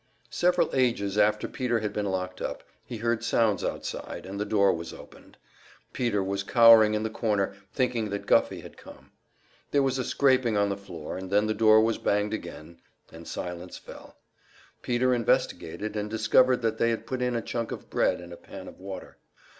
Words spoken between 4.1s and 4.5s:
and the